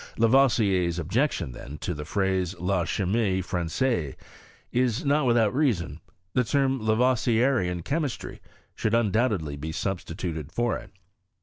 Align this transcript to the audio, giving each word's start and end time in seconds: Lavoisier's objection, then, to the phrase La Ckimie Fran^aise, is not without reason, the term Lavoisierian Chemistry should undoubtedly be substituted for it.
Lavoisier's 0.17 0.97
objection, 0.97 1.51
then, 1.51 1.77
to 1.77 1.93
the 1.93 2.05
phrase 2.05 2.59
La 2.59 2.85
Ckimie 2.85 3.37
Fran^aise, 3.45 4.15
is 4.71 5.05
not 5.05 5.27
without 5.27 5.53
reason, 5.53 5.99
the 6.33 6.43
term 6.43 6.79
Lavoisierian 6.79 7.85
Chemistry 7.85 8.41
should 8.73 8.95
undoubtedly 8.95 9.55
be 9.57 9.71
substituted 9.71 10.51
for 10.51 10.75
it. 10.75 10.89